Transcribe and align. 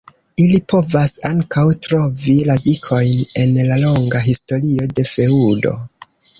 Ili 0.43 0.61
povas 0.71 1.11
ankaŭ 1.29 1.65
trovi 1.87 2.35
radikojn 2.49 3.23
en 3.45 3.55
la 3.69 3.79
longa 3.87 4.25
historio 4.33 4.93
de 5.01 5.09
feŭdo. 5.15 5.79